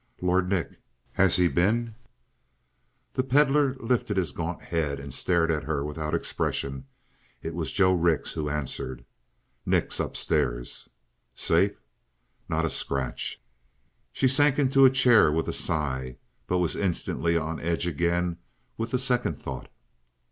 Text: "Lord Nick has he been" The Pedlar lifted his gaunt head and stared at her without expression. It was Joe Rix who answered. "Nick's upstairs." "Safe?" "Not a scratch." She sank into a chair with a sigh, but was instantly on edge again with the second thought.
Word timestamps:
"Lord 0.19 0.49
Nick 0.49 0.79
has 1.11 1.35
he 1.35 1.47
been" 1.47 1.93
The 3.13 3.21
Pedlar 3.21 3.75
lifted 3.79 4.17
his 4.17 4.31
gaunt 4.31 4.63
head 4.63 4.99
and 4.99 5.13
stared 5.13 5.51
at 5.51 5.65
her 5.65 5.85
without 5.85 6.15
expression. 6.15 6.87
It 7.43 7.53
was 7.53 7.71
Joe 7.71 7.93
Rix 7.93 8.31
who 8.31 8.49
answered. 8.49 9.05
"Nick's 9.63 9.99
upstairs." 9.99 10.89
"Safe?" 11.35 11.79
"Not 12.49 12.65
a 12.65 12.69
scratch." 12.71 13.43
She 14.11 14.27
sank 14.27 14.57
into 14.57 14.85
a 14.85 14.89
chair 14.89 15.31
with 15.31 15.47
a 15.47 15.53
sigh, 15.53 16.17
but 16.47 16.57
was 16.57 16.75
instantly 16.75 17.37
on 17.37 17.59
edge 17.59 17.85
again 17.85 18.37
with 18.79 18.89
the 18.89 18.97
second 18.97 19.37
thought. 19.37 19.69